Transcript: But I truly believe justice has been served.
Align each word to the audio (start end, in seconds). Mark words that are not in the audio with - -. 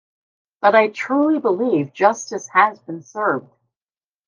But 0.61 0.73
I 0.73 0.87
truly 0.87 1.37
believe 1.37 1.93
justice 1.93 2.47
has 2.47 2.79
been 2.79 3.03
served. 3.03 3.51